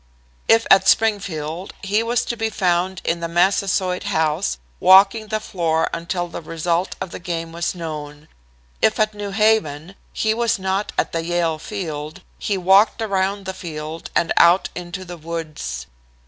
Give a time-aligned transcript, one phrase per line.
[0.47, 5.91] "If at Springfield, he was to be found in the Massasoit House, walking the floor
[5.93, 8.27] until the result of the game was known.
[8.81, 12.21] If at New Haven, he was not at the Yale Field.
[12.39, 15.85] He walked around the field and out into the woods.